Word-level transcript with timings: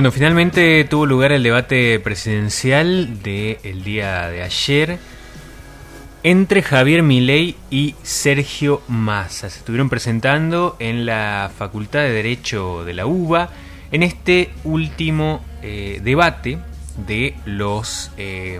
Bueno, 0.00 0.12
finalmente 0.12 0.82
tuvo 0.84 1.04
lugar 1.04 1.30
el 1.30 1.42
debate 1.42 2.00
presidencial 2.00 3.22
del 3.22 3.84
día 3.84 4.30
de 4.30 4.42
ayer 4.42 4.98
entre 6.22 6.62
Javier 6.62 7.02
Milei 7.02 7.54
y 7.68 7.94
Sergio 8.02 8.80
Massa. 8.88 9.50
Se 9.50 9.58
estuvieron 9.58 9.90
presentando 9.90 10.74
en 10.78 11.04
la 11.04 11.50
Facultad 11.54 12.00
de 12.00 12.12
Derecho 12.12 12.82
de 12.86 12.94
la 12.94 13.04
UBA 13.04 13.50
en 13.92 14.02
este 14.02 14.48
último 14.64 15.44
eh, 15.60 16.00
debate 16.02 16.58
de 17.06 17.34
los 17.44 18.10
eh, 18.16 18.58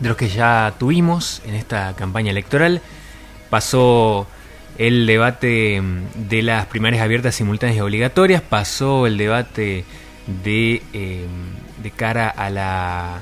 de 0.00 0.08
los 0.08 0.16
que 0.16 0.28
ya 0.28 0.74
tuvimos 0.80 1.42
en 1.46 1.54
esta 1.54 1.94
campaña 1.94 2.32
electoral. 2.32 2.82
Pasó 3.50 4.26
el 4.78 5.06
debate 5.06 5.80
mm, 5.80 6.28
de 6.28 6.42
las 6.42 6.66
primarias 6.66 7.02
abiertas, 7.02 7.34
simultáneas 7.34 7.78
y 7.78 7.80
obligatorias, 7.80 8.42
pasó 8.42 9.06
el 9.06 9.16
debate 9.16 9.84
de, 10.26 10.82
em, 10.92 11.28
de 11.82 11.90
cara 11.90 12.28
a 12.28 12.50
la, 12.50 13.20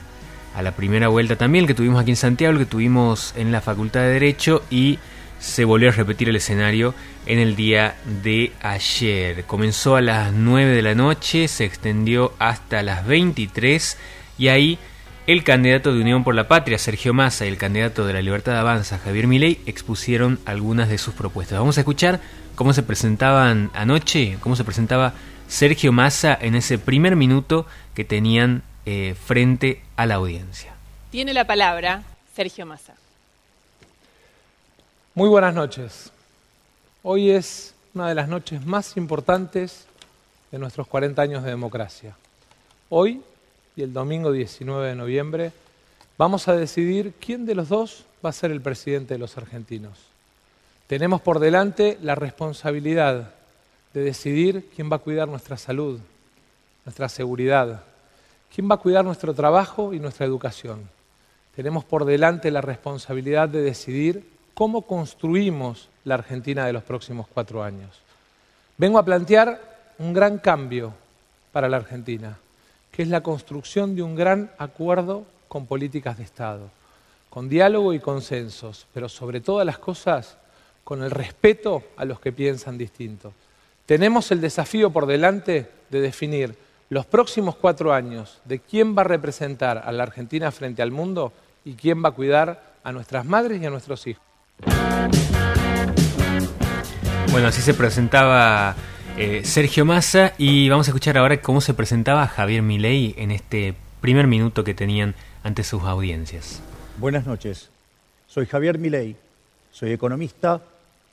a 0.55 0.63
la 0.63 0.73
primera 0.73 1.09
vuelta 1.09 1.37
también, 1.37 1.67
que 1.67 1.75
tuvimos 1.75 2.01
aquí 2.01 2.11
en 2.11 2.17
Santiago, 2.17 2.59
que 2.59 2.67
tuvimos 2.67 3.35
en 3.37 3.53
la 3.53 3.61
Facultad 3.61 4.01
de 4.01 4.09
Derecho 4.09 4.63
y 4.71 4.99
se 5.39 5.65
volvió 5.65 5.89
a 5.89 5.93
repetir 5.93 6.29
el 6.29 6.37
escenario 6.37 6.95
en 7.27 7.39
el 7.39 7.57
día 7.57 7.97
de 8.23 8.53
ayer. 8.63 9.45
Comenzó 9.45 9.97
a 9.97 10.03
las 10.03 10.33
9 10.33 10.75
de 10.75 10.83
la 10.83 10.95
noche, 10.95 11.49
se 11.49 11.65
extendió 11.65 12.35
hasta 12.39 12.83
las 12.83 13.07
23 13.07 13.97
y 14.39 14.49
ahí 14.49 14.79
el 15.27 15.45
candidato 15.45 15.95
de 15.95 16.01
Unión 16.01 16.25
por 16.25 16.35
la 16.35 16.49
Patria, 16.49 16.77
Sergio 16.77 17.15
Massa, 17.15 17.45
y 17.47 17.49
el 17.49 17.57
candidato 17.57 18.07
de 18.07 18.13
la 18.13 18.23
Libertad 18.23 18.59
Avanza, 18.59 18.99
Javier 18.99 19.29
Milei, 19.29 19.61
expusieron 19.65 20.41
algunas 20.45 20.89
de 20.89 20.99
sus 20.99 21.15
propuestas. 21.15 21.59
Vamos 21.59 21.79
a 21.79 21.83
escuchar 21.83 22.21
cómo 22.55 22.73
se 22.73 22.83
presentaban 22.83 23.71
anoche, 23.75 24.39
cómo 24.41 24.57
se 24.57 24.65
presentaba 24.65 25.15
Sergio 25.51 25.91
Massa 25.91 26.39
en 26.41 26.55
ese 26.55 26.79
primer 26.79 27.17
minuto 27.17 27.67
que 27.93 28.05
tenían 28.05 28.63
eh, 28.87 29.17
frente 29.21 29.83
a 29.97 30.07
la 30.07 30.15
audiencia. 30.15 30.73
Tiene 31.11 31.35
la 31.35 31.45
palabra 31.45 32.05
Sergio 32.37 32.65
Massa. 32.67 32.95
Muy 35.13 35.29
buenas 35.29 35.53
noches. 35.53 36.13
Hoy 37.03 37.31
es 37.31 37.75
una 37.95 38.09
de 38.09 38.15
las 38.15 38.29
noches 38.29 38.65
más 38.65 38.97
importantes 38.97 39.87
de 40.53 40.59
nuestros 40.61 40.87
40 40.87 41.21
años 41.21 41.43
de 41.43 41.51
democracia. 41.51 42.15
Hoy 42.89 43.21
y 43.75 43.83
el 43.83 43.93
domingo 43.93 44.31
19 44.31 44.91
de 44.91 44.95
noviembre 44.95 45.53
vamos 46.17 46.47
a 46.47 46.55
decidir 46.55 47.13
quién 47.21 47.45
de 47.45 47.57
los 47.57 47.69
dos 47.69 48.05
va 48.25 48.31
a 48.31 48.33
ser 48.33 48.53
el 48.53 48.61
presidente 48.61 49.15
de 49.15 49.19
los 49.19 49.37
argentinos. 49.37 49.99
Tenemos 50.87 51.21
por 51.21 51.41
delante 51.41 51.99
la 52.03 52.15
responsabilidad 52.15 53.35
de 53.93 54.03
decidir 54.03 54.69
quién 54.75 54.91
va 54.91 54.97
a 54.97 55.01
cuidar 55.01 55.29
nuestra 55.29 55.57
salud, 55.57 56.01
nuestra 56.85 57.09
seguridad, 57.09 57.83
quién 58.55 58.71
va 58.71 58.77
a 58.77 58.79
cuidar 58.79 59.05
nuestro 59.05 59.35
trabajo 59.35 59.93
y 59.93 60.01
nuestra 60.01 60.27
educación. 60.27 60.89
Tenemos 61.55 61.85
por 61.85 62.05
delante 62.05 62.51
la 62.51 62.61
responsabilidad 62.61 63.49
de 63.49 63.63
decidir 63.63 64.25
cómo 64.55 64.83
construimos 64.83 65.89
la 66.05 66.15
Argentina 66.15 66.67
de 66.67 66.73
los 66.73 66.83
próximos 66.83 67.27
cuatro 67.33 67.63
años. 67.63 67.91
Vengo 68.79 68.99
a 68.99 69.05
plantear 69.05 69.61
un 69.99 70.13
gran 70.13 70.39
cambio 70.39 70.95
para 71.53 71.69
la 71.69 71.79
Argentina 71.79 72.39
que 72.91 73.03
es 73.03 73.09
la 73.09 73.23
construcción 73.23 73.95
de 73.95 74.03
un 74.03 74.15
gran 74.15 74.51
acuerdo 74.59 75.25
con 75.49 75.67
políticas 75.67 76.19
de 76.19 76.25
Estado, 76.25 76.71
con 77.29 77.49
diálogo 77.49 77.93
y 77.93 78.01
consensos, 78.01 78.87
pero 78.93 79.09
sobre 79.09 79.41
todas 79.41 79.65
las 79.65 79.79
cosas 79.79 80.37
con 80.85 81.03
el 81.03 81.11
respeto 81.11 81.85
a 81.97 82.05
los 82.05 82.21
que 82.21 82.33
piensan 82.33 82.77
distinto. 82.77 83.33
Tenemos 83.91 84.31
el 84.31 84.41
desafío 84.41 84.91
por 84.91 85.07
delante 85.07 85.69
de 85.91 86.01
definir 86.01 86.55
los 86.91 87.07
próximos 87.07 87.57
cuatro 87.57 87.93
años 87.93 88.41
de 88.45 88.61
quién 88.61 88.97
va 88.97 89.01
a 89.01 89.05
representar 89.05 89.83
a 89.85 89.91
la 89.91 90.05
Argentina 90.05 90.53
frente 90.53 90.81
al 90.81 90.93
mundo 90.93 91.33
y 91.65 91.75
quién 91.75 92.01
va 92.01 92.11
a 92.11 92.13
cuidar 92.13 92.77
a 92.85 92.93
nuestras 92.93 93.25
madres 93.25 93.61
y 93.61 93.67
a 93.67 93.71
nuestros 93.71 94.07
hijos. 94.07 94.23
Bueno, 97.33 97.49
así 97.49 97.63
se 97.63 97.75
presentaba 97.75 98.77
eh, 99.17 99.41
Sergio 99.43 99.85
Massa 99.85 100.35
y 100.39 100.69
vamos 100.69 100.87
a 100.87 100.93
escuchar 100.93 101.19
ahora 101.19 101.43
cómo 101.43 101.61
se 101.61 101.75
presentaba 101.75 102.29
Javier 102.29 102.63
Milei 102.63 103.17
en 103.19 103.33
este 103.33 103.75
primer 104.01 104.29
minuto 104.29 104.63
que 104.63 104.73
tenían 104.73 105.17
ante 105.43 105.65
sus 105.65 105.83
audiencias. 105.83 106.63
Buenas 106.99 107.27
noches, 107.27 107.71
soy 108.29 108.47
Javier 108.47 108.79
Milei, 108.79 109.17
soy 109.73 109.91
economista, 109.91 110.61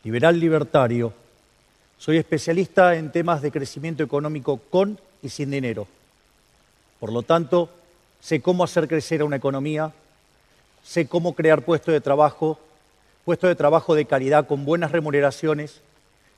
liberal 0.04 0.40
libertario, 0.40 1.12
soy 1.98 2.18
especialista 2.18 2.96
en 2.96 3.12
temas 3.12 3.42
de 3.42 3.52
crecimiento 3.52 4.04
económico 4.04 4.58
con 4.70 5.00
y 5.22 5.30
sin 5.30 5.52
dinero. 5.52 5.88
Por 7.00 7.12
lo 7.12 7.24
tanto, 7.24 7.70
sé 8.20 8.42
cómo 8.42 8.64
hacer 8.64 8.88
crecer 8.88 9.22
a 9.22 9.26
una 9.26 9.36
economía, 9.36 9.92
sé 10.84 11.08
cómo 11.08 11.36
crear 11.36 11.64
puestos 11.64 11.94
de 11.94 12.02
trabajo, 12.02 12.60
puestos 13.26 13.50
de 13.50 13.56
trabajo 13.56 13.96
de 13.96 14.06
calidad 14.06 14.48
con 14.48 14.66
buenas 14.66 14.92
remuneraciones 14.92 15.82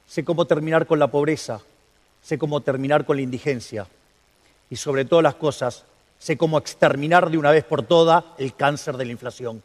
sé 0.09 0.25
cómo 0.25 0.46
terminar 0.46 0.88
con 0.88 0.98
la 0.98 1.12
pobreza, 1.12 1.62
sé 2.24 2.40
cómo 2.40 2.62
terminar 2.62 3.06
con 3.06 3.18
la 3.18 3.22
indigencia 3.22 3.86
y 4.68 4.75
sobre 4.75 5.06
todas 5.06 5.22
las 5.22 5.36
cosas, 5.36 5.86
sé 6.18 6.36
cómo 6.36 6.58
exterminar 6.58 7.30
de 7.30 7.38
una 7.38 7.52
vez 7.52 7.64
por 7.64 7.84
todas 7.84 8.24
el 8.40 8.56
cáncer 8.56 8.98
de 8.98 9.06
la 9.06 9.12
inflación. 9.12 9.62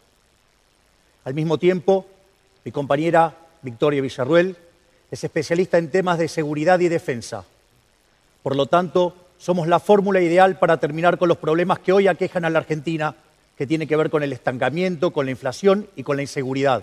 Al 1.24 1.32
mismo 1.32 1.56
tiempo, 1.56 2.06
mi 2.62 2.72
compañera 2.72 3.34
Victoria 3.62 4.02
Villarruel 4.02 4.54
es 5.14 5.22
especialista 5.22 5.78
en 5.78 5.90
temas 5.90 6.18
de 6.18 6.26
seguridad 6.26 6.80
y 6.80 6.88
defensa. 6.88 7.44
Por 8.42 8.56
lo 8.56 8.66
tanto, 8.66 9.14
somos 9.38 9.68
la 9.68 9.78
fórmula 9.78 10.20
ideal 10.20 10.58
para 10.58 10.78
terminar 10.78 11.18
con 11.18 11.28
los 11.28 11.38
problemas 11.38 11.78
que 11.78 11.92
hoy 11.92 12.08
aquejan 12.08 12.44
a 12.44 12.50
la 12.50 12.58
Argentina, 12.58 13.14
que 13.56 13.64
tiene 13.64 13.86
que 13.86 13.94
ver 13.94 14.10
con 14.10 14.24
el 14.24 14.32
estancamiento, 14.32 15.12
con 15.12 15.26
la 15.26 15.30
inflación 15.30 15.88
y 15.94 16.02
con 16.02 16.16
la 16.16 16.22
inseguridad. 16.22 16.82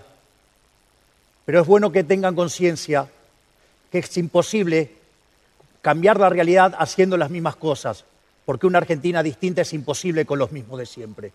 Pero 1.44 1.60
es 1.60 1.66
bueno 1.66 1.92
que 1.92 2.04
tengan 2.04 2.34
conciencia 2.34 3.06
que 3.90 3.98
es 3.98 4.16
imposible 4.16 4.92
cambiar 5.82 6.18
la 6.18 6.30
realidad 6.30 6.74
haciendo 6.78 7.18
las 7.18 7.28
mismas 7.28 7.56
cosas, 7.56 8.06
porque 8.46 8.66
una 8.66 8.78
Argentina 8.78 9.22
distinta 9.22 9.60
es 9.60 9.74
imposible 9.74 10.24
con 10.24 10.38
los 10.38 10.52
mismos 10.52 10.78
de 10.78 10.86
siempre. 10.86 11.32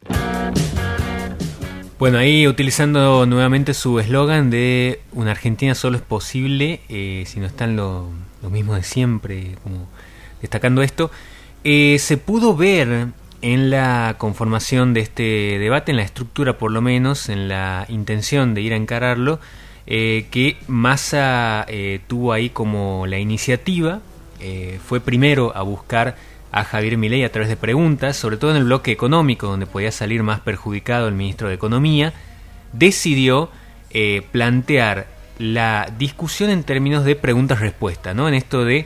Bueno, 2.00 2.20
ahí 2.20 2.48
utilizando 2.48 3.26
nuevamente 3.26 3.74
su 3.74 4.00
eslogan 4.00 4.52
de 4.52 5.02
una 5.14 5.32
Argentina 5.32 5.74
solo 5.74 5.98
es 5.98 6.04
posible 6.04 6.80
eh, 6.90 7.24
si 7.26 7.40
no 7.40 7.48
están 7.48 7.76
los 7.76 8.06
lo 8.44 8.52
mismos 8.52 8.76
de 8.76 8.84
siempre, 8.84 9.56
como 9.64 9.88
destacando 10.40 10.84
esto, 10.84 11.10
eh, 11.64 11.98
se 11.98 12.18
pudo 12.18 12.56
ver 12.56 13.08
en 13.42 13.70
la 13.72 14.14
conformación 14.20 14.94
de 14.94 15.00
este 15.00 15.58
debate, 15.58 15.90
en 15.90 15.98
la 15.98 16.04
estructura 16.04 16.60
por 16.60 16.72
lo 16.72 16.84
menos, 16.84 17.30
en 17.30 17.48
la 17.48 17.88
intención 17.90 18.54
de 18.54 18.62
ir 18.62 18.74
a 18.74 18.76
encararlo, 18.76 19.40
eh, 19.88 20.28
que 20.30 20.58
Massa 20.68 21.66
tuvo 22.06 22.32
ahí 22.32 22.52
como 22.52 23.08
la 23.08 23.18
iniciativa, 23.18 24.02
fue 24.86 25.00
primero 25.00 25.52
a 25.56 25.64
buscar 25.64 26.16
a 26.60 26.64
Javier 26.64 26.98
Milei 26.98 27.24
a 27.24 27.32
través 27.32 27.50
de 27.50 27.58
preguntas, 27.58 28.18
sobre 28.18 28.38
todo 28.38 28.52
en 28.52 28.58
el 28.58 28.64
bloque 28.64 28.92
económico, 28.92 29.48
donde 29.48 29.66
podía 29.66 29.92
salir 29.92 30.24
más 30.24 30.40
perjudicado 30.40 31.08
el 31.08 31.14
ministro 31.14 31.48
de 31.48 31.56
Economía, 31.56 32.14
decidió 32.74 33.50
plantear 34.32 35.08
la 35.40 35.92
discusión 35.98 36.50
en 36.50 36.64
términos 36.64 37.06
de 37.06 37.16
preguntas-respuestas, 37.16 38.16
¿no? 38.16 38.28
En 38.28 38.34
esto 38.34 38.66
de 38.66 38.86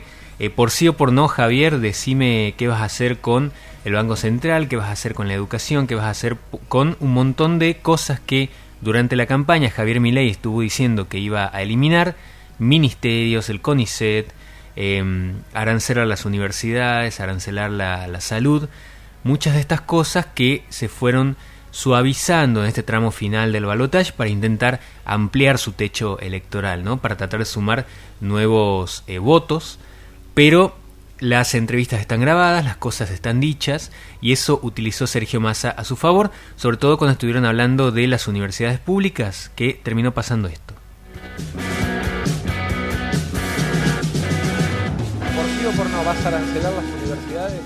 por 0.54 0.70
sí 0.70 0.88
o 0.88 0.96
por 0.96 1.12
no, 1.12 1.28
Javier, 1.28 1.78
decime 1.78 2.54
qué 2.56 2.68
vas 2.68 2.80
a 2.80 2.84
hacer 2.84 3.18
con 3.18 3.52
el 3.84 3.92
Banco 3.92 4.16
Central, 4.16 4.68
qué 4.68 4.76
vas 4.76 4.88
a 4.88 4.92
hacer 4.92 5.14
con 5.14 5.28
la 5.28 5.34
educación, 5.34 5.86
qué 5.86 5.94
vas 5.94 6.06
a 6.06 6.10
hacer 6.10 6.36
con 6.68 6.96
un 7.00 7.12
montón 7.12 7.58
de 7.58 7.76
cosas 7.76 8.20
que 8.20 8.50
durante 8.80 9.16
la 9.16 9.26
campaña 9.26 9.70
Javier 9.70 10.00
Milei 10.00 10.28
estuvo 10.30 10.60
diciendo 10.60 11.08
que 11.08 11.18
iba 11.18 11.50
a 11.52 11.62
eliminar 11.62 12.16
ministerios, 12.58 13.48
el 13.50 13.60
CONICET, 13.60 14.32
eh, 14.76 15.32
arancelar 15.54 16.06
las 16.06 16.24
universidades, 16.24 17.20
arancelar 17.20 17.70
la, 17.70 18.06
la 18.06 18.20
salud, 18.20 18.68
muchas 19.24 19.54
de 19.54 19.60
estas 19.60 19.80
cosas 19.80 20.26
que 20.34 20.64
se 20.68 20.88
fueron 20.88 21.36
suavizando 21.72 22.62
en 22.62 22.68
este 22.68 22.82
tramo 22.82 23.10
final 23.10 23.50
del 23.50 23.64
balotaje 23.64 24.12
para 24.12 24.30
intentar 24.30 24.80
ampliar 25.04 25.58
su 25.58 25.72
techo 25.72 26.20
electoral, 26.20 26.84
¿no? 26.84 26.98
para 27.00 27.16
tratar 27.16 27.40
de 27.40 27.46
sumar 27.46 27.86
nuevos 28.20 29.02
eh, 29.08 29.18
votos, 29.18 29.78
pero 30.34 30.76
las 31.18 31.54
entrevistas 31.54 32.00
están 32.00 32.20
grabadas, 32.20 32.64
las 32.64 32.76
cosas 32.76 33.10
están 33.10 33.40
dichas 33.40 33.90
y 34.20 34.32
eso 34.32 34.60
utilizó 34.62 35.06
Sergio 35.06 35.40
Massa 35.40 35.70
a 35.70 35.84
su 35.84 35.96
favor, 35.96 36.30
sobre 36.56 36.76
todo 36.76 36.98
cuando 36.98 37.12
estuvieron 37.12 37.46
hablando 37.46 37.90
de 37.90 38.06
las 38.06 38.28
universidades 38.28 38.78
públicas, 38.78 39.50
que 39.56 39.80
terminó 39.82 40.12
pasando 40.12 40.48
esto. 40.48 40.74
Vas 46.12 46.26
a 46.26 46.28
arancelar 46.28 46.72
las 46.74 46.84
universidades? 46.84 47.60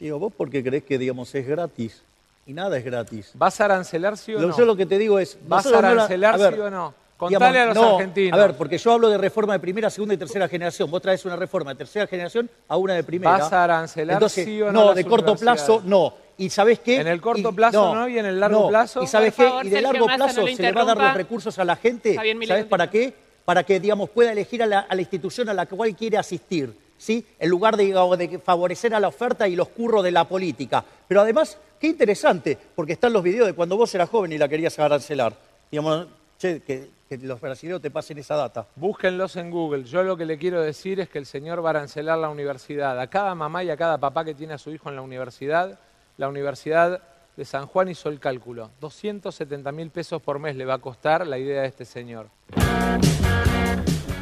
Digo, 0.00 0.18
vos 0.18 0.32
porque 0.36 0.64
crees 0.64 0.82
que 0.82 0.98
digamos 0.98 1.32
es 1.34 1.46
gratis 1.46 2.02
y 2.44 2.52
nada 2.52 2.76
es 2.76 2.84
gratis. 2.84 3.30
¿Vas 3.34 3.60
a 3.60 3.66
arancelar 3.66 4.16
sí 4.16 4.34
o 4.34 4.40
Lo, 4.40 4.48
no? 4.48 4.56
Yo 4.58 4.64
lo 4.64 4.74
que 4.74 4.84
te 4.86 4.98
digo 4.98 5.20
es, 5.20 5.38
¿Vas 5.46 5.66
a 5.66 5.70
no 5.70 5.80
la- 5.82 5.90
arancelar 5.92 6.34
a 6.34 6.38
ver, 6.38 6.54
sí 6.54 6.60
o 6.60 6.70
no? 6.70 6.94
Contale 7.16 7.60
a 7.60 7.66
los 7.66 7.74
no, 7.76 7.96
argentinos. 7.98 8.40
A 8.40 8.46
ver, 8.46 8.56
porque 8.56 8.78
yo 8.78 8.92
hablo 8.92 9.08
de 9.10 9.18
reforma 9.18 9.52
de 9.52 9.58
primera, 9.60 9.90
segunda 9.90 10.14
y 10.14 10.16
tercera 10.16 10.48
generación. 10.48 10.90
Vos 10.90 11.02
traes 11.02 11.22
una 11.26 11.36
reforma 11.36 11.70
de 11.72 11.76
tercera 11.76 12.06
generación 12.08 12.48
a 12.66 12.76
una 12.78 12.94
de 12.94 13.04
primera. 13.04 13.30
¿Vas 13.32 13.52
a 13.52 13.62
arancelar 13.62 14.14
Entonces, 14.14 14.44
sí 14.46 14.60
o 14.62 14.72
no 14.72 14.86
no? 14.86 14.94
de 14.94 15.04
corto 15.04 15.36
plazo, 15.36 15.82
no. 15.84 16.14
¿Y 16.38 16.48
sabés 16.50 16.80
qué? 16.80 16.96
En 16.98 17.06
el 17.06 17.20
corto 17.20 17.50
Y- 17.50 17.52
plazo 17.52 17.94
no, 17.94 18.08
y 18.08 18.18
en 18.18 18.24
el 18.26 18.40
largo 18.40 18.62
no. 18.62 18.68
plazo- 18.70 19.02
¿Y 19.02 19.06
sabés 19.06 19.34
Por 19.34 19.44
qué? 19.44 19.48
favor, 19.50 19.66
y 19.66 19.68
de 19.68 19.76
Sergio 19.76 19.92
largo 19.92 20.06
Massa, 20.06 20.16
plazo 20.24 20.40
no 20.40 20.46
se 20.56 20.62
le 20.62 20.72
va 20.72 20.80
a 20.80 20.84
dar 20.86 20.96
los 20.96 21.14
recursos 21.14 21.58
a 21.58 21.64
la 21.64 21.76
gente. 21.76 22.14
¿Sabés 22.46 22.64
para 22.64 22.90
qué? 22.90 23.12
Para 23.50 23.64
que, 23.64 23.80
digamos, 23.80 24.10
pueda 24.10 24.30
elegir 24.30 24.62
a 24.62 24.66
la, 24.66 24.86
institución 24.96 25.48
a 25.48 25.52
la 25.52 25.66
cual 25.66 25.96
quiere 25.96 26.16
asistir. 26.16 26.72
¿Sí? 26.96 27.26
En 27.36 27.50
lugar 27.50 27.76
de 27.76 28.38
favorecer 28.38 28.94
a 28.94 29.00
la 29.00 29.08
oferta 29.08 29.48
y 29.48 29.56
los 29.56 29.70
curros 29.70 30.04
de 30.04 30.12
la 30.12 30.28
política. 30.28 30.84
Pero 31.08 31.22
además, 31.22 31.58
qué 31.80 31.88
interesante, 31.88 32.56
porque 32.76 32.92
están 32.92 33.12
los 33.12 33.24
videos 33.24 33.48
de 33.48 33.54
cuando 33.54 33.76
vos 33.76 33.92
eras 33.92 34.08
joven 34.08 34.30
y 34.30 34.38
la 34.38 34.48
querías 34.48 34.78
arancelar. 34.78 35.34
Digamos, 35.68 36.06
che, 36.38 36.60
que, 36.60 36.90
que 37.08 37.18
los 37.18 37.40
brasileños 37.40 37.82
te 37.82 37.90
pasen 37.90 38.18
esa 38.18 38.36
data. 38.36 38.68
Búsquenlos 38.76 39.34
en 39.34 39.50
Google. 39.50 39.82
Yo 39.82 40.04
lo 40.04 40.16
que 40.16 40.26
le 40.26 40.38
quiero 40.38 40.62
decir 40.62 41.00
es 41.00 41.08
que 41.08 41.18
el 41.18 41.26
señor 41.26 41.60
va 41.64 41.70
a 41.70 41.72
arancelar 41.72 42.18
la 42.18 42.28
universidad. 42.28 43.00
A 43.00 43.08
cada 43.08 43.34
mamá 43.34 43.64
y 43.64 43.70
a 43.70 43.76
cada 43.76 43.98
papá 43.98 44.24
que 44.24 44.34
tiene 44.34 44.54
a 44.54 44.58
su 44.58 44.70
hijo 44.70 44.90
en 44.90 44.94
la 44.94 45.02
universidad, 45.02 45.76
la 46.18 46.28
Universidad 46.28 47.02
de 47.36 47.44
San 47.44 47.66
Juan 47.66 47.88
hizo 47.88 48.10
el 48.10 48.20
cálculo. 48.20 48.70
270 48.80 49.72
mil 49.72 49.90
pesos 49.90 50.22
por 50.22 50.38
mes 50.38 50.54
le 50.54 50.64
va 50.64 50.74
a 50.74 50.78
costar 50.78 51.26
la 51.26 51.36
idea 51.36 51.62
de 51.62 51.68
este 51.68 51.84
señor. 51.84 52.28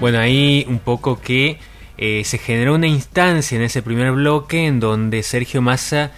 Bueno, 0.00 0.18
ahí 0.20 0.64
un 0.68 0.78
poco 0.78 1.20
que 1.20 1.58
eh, 1.96 2.22
se 2.24 2.38
generó 2.38 2.76
una 2.76 2.86
instancia 2.86 3.56
en 3.56 3.62
ese 3.62 3.82
primer 3.82 4.12
bloque 4.12 4.66
en 4.66 4.78
donde 4.78 5.22
Sergio 5.24 5.60
Massa 5.60 6.12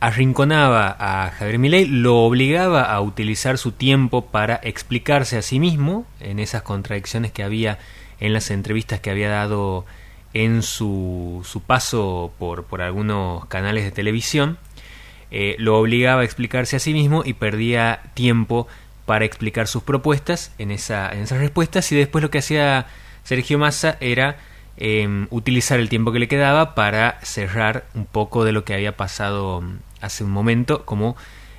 arrinconaba 0.00 0.96
a 0.98 1.30
Javier 1.30 1.58
Milei, 1.58 1.86
lo 1.86 2.18
obligaba 2.18 2.82
a 2.82 3.00
utilizar 3.00 3.58
su 3.58 3.72
tiempo 3.72 4.26
para 4.26 4.60
explicarse 4.62 5.36
a 5.36 5.42
sí 5.42 5.58
mismo 5.58 6.06
en 6.20 6.38
esas 6.38 6.62
contradicciones 6.62 7.32
que 7.32 7.42
había 7.42 7.78
en 8.20 8.32
las 8.32 8.50
entrevistas 8.50 9.00
que 9.00 9.10
había 9.10 9.28
dado 9.28 9.84
en 10.32 10.62
su, 10.62 11.42
su 11.44 11.60
paso 11.60 12.32
por, 12.38 12.82
algunos 12.82 13.46
canales 13.46 13.84
de 13.84 13.90
televisión. 13.90 14.58
Eh, 15.30 15.56
lo 15.58 15.78
obligaba 15.78 16.22
a 16.22 16.24
explicarse 16.24 16.76
a 16.76 16.78
sí 16.78 16.92
mismo 16.92 17.22
y 17.24 17.32
perdía 17.32 18.00
tiempo 18.14 18.68
para 19.06 19.24
explicar 19.24 19.68
sus 19.68 19.82
propuestas 19.82 20.52
en, 20.58 20.70
esa, 20.70 21.10
en 21.10 21.20
esas 21.20 21.38
respuestas 21.38 21.90
y 21.92 21.96
después 21.96 22.22
lo 22.22 22.30
que 22.30 22.38
hacía 22.38 22.86
Sergio 23.22 23.58
Massa 23.58 23.96
era 24.00 24.36
eh, 24.76 25.26
utilizar 25.30 25.80
el 25.80 25.88
tiempo 25.88 26.12
que 26.12 26.18
le 26.18 26.28
quedaba 26.28 26.74
para 26.74 27.18
cerrar 27.22 27.86
un 27.94 28.04
poco 28.04 28.44
de 28.44 28.52
lo 28.52 28.64
que 28.64 28.74
había 28.74 28.96
pasado 28.96 29.62
mm, 29.62 29.78
hace 30.02 30.24
un 30.24 30.30
momento 30.30 30.84
como 30.84 31.16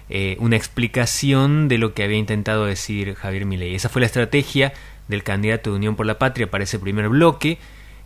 eh, 0.10 0.38
una 0.40 0.56
explicación 0.56 1.68
de 1.68 1.78
lo 1.78 1.94
que 1.94 2.04
había 2.04 2.18
intentado 2.18 2.66
decir 2.66 3.16
Javier 3.16 3.46
Milei. 3.46 3.76
Esa 3.76 3.90
fue 3.90 4.02
la 4.02 4.06
estrategia 4.06 4.74
del 5.08 5.24
candidato 5.24 5.72
de 5.72 5.78
Unión 5.78 5.96
por 5.96 6.06
la 6.06 6.20
Patria 6.20 6.52
para 6.52 6.64
ese 6.64 6.80
primer 6.80 7.10
bloque, 7.10 7.58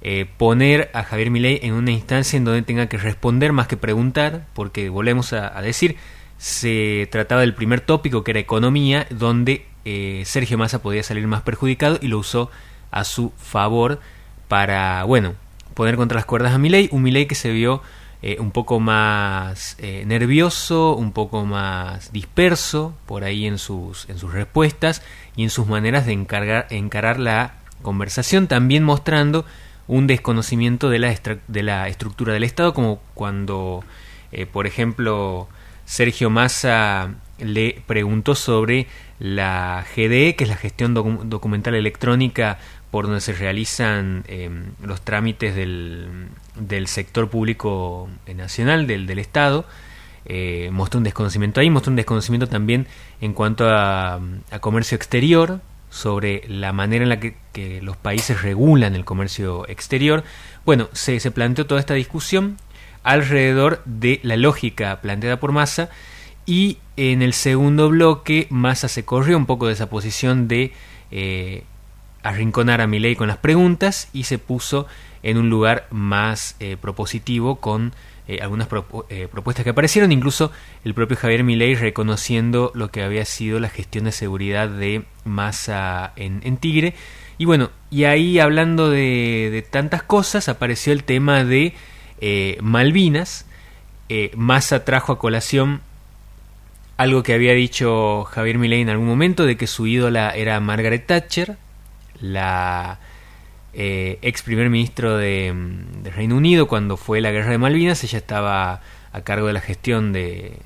eh, 0.02 0.28
poner 0.38 0.90
a 0.94 1.04
Javier 1.04 1.30
Milei 1.30 1.60
en 1.64 1.74
una 1.74 1.92
instancia 1.92 2.38
en 2.38 2.46
donde 2.46 2.62
tenga 2.62 2.88
que 2.88 2.98
responder 2.98 3.54
más 3.54 3.68
que 3.68 3.78
preguntar, 3.78 4.48
porque 4.54 4.90
volvemos 4.90 5.34
a, 5.34 5.56
a 5.56 5.62
decir, 5.62 5.98
se 6.42 7.08
trataba 7.12 7.42
del 7.42 7.54
primer 7.54 7.82
tópico 7.82 8.24
que 8.24 8.32
era 8.32 8.40
economía, 8.40 9.06
donde 9.12 9.68
eh, 9.86 10.24
Sergio 10.26 10.58
Massa 10.58 10.82
podía 10.82 11.04
salir 11.04 11.28
más 11.28 11.44
perjudicado 11.44 12.00
y 12.02 12.08
lo 12.08 12.18
usó 12.18 12.50
a 12.90 13.04
su 13.04 13.32
favor 13.38 14.00
para, 14.48 15.04
bueno, 15.04 15.36
poner 15.76 15.98
contra 15.98 16.16
las 16.16 16.26
cuerdas 16.26 16.56
a 16.56 16.58
Milei, 16.58 16.90
un 16.92 17.04
Milei 17.04 17.28
que 17.28 17.36
se 17.36 17.52
vio 17.52 17.84
eh, 18.24 18.38
un 18.40 18.50
poco 18.50 18.80
más 18.80 19.76
eh, 19.78 20.04
nervioso, 20.08 20.96
un 20.96 21.12
poco 21.12 21.46
más 21.46 22.12
disperso 22.12 22.96
por 23.06 23.24
ahí 23.24 23.46
en 23.46 23.60
sus, 23.60 24.10
en 24.10 24.18
sus 24.18 24.34
respuestas 24.34 25.04
y 25.36 25.44
en 25.44 25.52
sus 25.52 25.68
maneras 25.68 26.08
de 26.08 26.14
encargar, 26.14 26.66
encarar 26.72 27.20
la 27.20 27.54
conversación, 27.84 28.48
también 28.48 28.84
mostrando 28.84 29.46
un 29.88 30.08
desconocimiento 30.08 30.90
de 30.90 30.98
la, 30.98 31.16
de 31.48 31.62
la 31.62 31.88
estructura 31.88 32.34
del 32.34 32.44
Estado, 32.44 32.74
como 32.74 33.00
cuando, 33.14 33.84
por 34.52 34.66
ejemplo, 34.66 35.48
Sergio 35.92 36.30
Massa 36.30 37.16
le 37.38 37.82
preguntó 37.86 38.34
sobre 38.34 38.88
la 39.20 39.86
GDE, 39.94 40.38
que 40.38 40.46
es 40.46 40.50
la 40.50 40.56
gestión 40.56 40.96
docu- 40.96 41.24
documental 41.24 41.76
electrónica 41.76 42.60
por 42.92 43.08
donde 43.08 43.20
se 43.20 43.34
realizan 43.34 44.24
eh, 44.30 44.50
los 44.82 45.02
trámites 45.02 45.54
del, 45.54 46.30
del 46.56 46.88
sector 46.88 47.30
público 47.30 48.08
nacional, 48.34 48.88
del, 48.88 49.06
del 49.06 49.20
Estado. 49.20 49.66
Eh, 50.24 50.70
mostró 50.72 51.00
un 51.00 51.04
desconocimiento 51.04 51.60
ahí, 51.60 51.70
mostró 51.70 51.90
un 51.90 51.98
desconocimiento 51.98 52.48
también 52.48 52.88
en 53.20 53.34
cuanto 53.34 53.68
a, 53.68 54.22
a 54.50 54.60
comercio 54.60 54.96
exterior, 54.96 55.60
sobre 55.90 56.44
la 56.48 56.72
manera 56.72 57.04
en 57.04 57.10
la 57.10 57.20
que, 57.20 57.36
que 57.52 57.82
los 57.82 57.98
países 57.98 58.42
regulan 58.42 58.96
el 58.96 59.04
comercio 59.04 59.68
exterior. 59.68 60.24
Bueno, 60.66 60.88
se, 60.94 61.20
se 61.20 61.32
planteó 61.32 61.66
toda 61.66 61.82
esta 61.82 61.96
discusión 61.96 62.56
alrededor 63.04 63.82
de 63.86 64.20
la 64.24 64.38
lógica 64.38 65.02
planteada 65.02 65.40
por 65.40 65.52
Massa 65.52 65.90
y 66.46 66.78
en 66.98 67.22
el 67.22 67.34
segundo 67.34 67.90
bloque 67.90 68.48
Massa 68.50 68.88
se 68.88 69.06
corrió 69.06 69.38
un 69.38 69.46
poco 69.46 69.68
de 69.68 69.74
esa 69.74 69.90
posición 69.90 70.48
de 70.48 70.74
eh, 71.12 71.64
arrinconar 72.24 72.82
a 72.82 72.88
Milei 72.88 73.16
con 73.16 73.28
las 73.28 73.38
preguntas 73.38 74.10
y 74.14 74.24
se 74.24 74.38
puso 74.38 74.88
en 75.24 75.38
un 75.38 75.50
lugar 75.50 75.88
más 75.92 76.56
eh, 76.60 76.78
propositivo 76.80 77.58
con 77.58 77.94
eh, 78.28 78.40
algunas 78.42 78.70
propu- 78.70 79.06
propuestas 79.30 79.64
que 79.64 79.72
aparecieron, 79.72 80.12
incluso 80.12 80.52
el 80.84 80.94
propio 80.94 81.18
Javier 81.18 81.44
Milei 81.44 81.76
reconociendo 81.76 82.72
lo 82.76 82.92
que 82.92 83.04
había 83.04 83.26
sido 83.26 83.60
la 83.60 83.70
gestión 83.70 84.06
de 84.06 84.12
seguridad 84.12 84.70
de 84.70 85.04
Massa 85.26 86.14
en, 86.16 86.42
en 86.44 86.58
Tigre. 86.58 86.94
Y 87.38 87.46
bueno, 87.46 87.72
y 87.90 88.04
ahí 88.04 88.40
hablando 88.40 88.90
de, 88.92 89.50
de 89.52 89.62
tantas 89.64 90.04
cosas, 90.04 90.50
apareció 90.50 90.94
el 90.94 91.04
tema 91.04 91.44
de 91.44 91.74
eh, 92.22 92.58
Malvinas. 92.62 93.46
Eh, 94.10 94.32
Massa 94.36 94.84
trajo 94.86 95.14
a 95.14 95.20
colación 95.20 95.82
algo 97.02 97.24
que 97.24 97.34
había 97.34 97.54
dicho 97.54 98.26
Javier 98.26 98.60
Milei 98.60 98.82
en 98.82 98.90
algún 98.90 99.08
momento, 99.08 99.46
de 99.46 99.58
que 99.58 99.66
su 99.66 99.88
ídola 99.88 100.36
era 100.36 100.60
Margaret 100.60 101.08
Thatcher, 101.08 101.58
la 102.20 103.00
eh, 103.74 104.20
ex 104.22 104.44
primer 104.44 104.70
ministro 104.70 105.18
de, 105.18 105.52
mm, 105.52 106.06
Reino 106.14 106.36
Unido 106.36 106.68
cuando 106.68 106.98
fue 106.98 107.20
la 107.20 107.32
guerra 107.32 107.52
de 107.52 107.58
Malvinas. 107.58 108.04
Ella 108.04 108.20
estaba 108.20 108.82
a 109.14 109.22
cargo 109.22 109.48
de 109.48 109.54
la 109.54 109.62
gestión 109.62 110.14
de, 110.14 110.58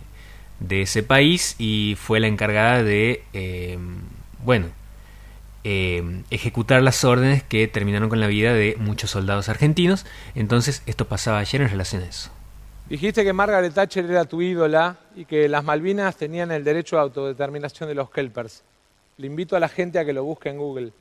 de 0.60 0.82
ese 0.82 1.04
país 1.04 1.56
y 1.58 1.96
fue 1.98 2.20
la 2.20 2.28
encargada 2.28 2.84
de, 2.84 3.24
eh, 3.34 3.78
bueno, 4.44 4.68
eh, 5.68 6.22
ejecutar 6.30 6.84
las 6.84 7.04
órdenes 7.04 7.42
que 7.42 7.68
terminaron 7.68 8.08
con 8.08 8.20
la 8.20 8.28
vida 8.28 8.54
de 8.54 8.76
muchos 8.78 9.10
soldados 9.10 9.50
argentinos. 9.50 10.06
Entonces, 10.36 10.84
esto 10.86 11.08
pasaba 11.08 11.40
ayer 11.40 11.60
en 11.60 11.70
relación 11.70 12.04
a 12.04 12.06
eso. 12.06 12.30
Dijiste 12.88 13.24
que 13.24 13.34
Margaret 13.34 13.74
Thatcher 13.74 14.06
era 14.06 14.26
tu 14.26 14.44
ídola 14.44 14.98
y 15.16 15.26
que 15.26 15.50
las 15.50 15.64
Malvinas 15.64 16.18
tenían 16.18 16.52
el 16.52 16.64
derecho 16.64 17.00
a 17.00 17.02
autodeterminación 17.02 17.90
de 17.90 17.96
los 17.96 18.12
Kelpers. 18.12 18.62
Le 19.18 19.26
invito 19.26 19.56
a 19.56 19.60
la 19.60 19.68
gente 19.68 19.98
a 19.98 20.06
que 20.06 20.14
lo 20.14 20.24
busque 20.24 20.50
en 20.50 20.60
Google, 20.60 20.94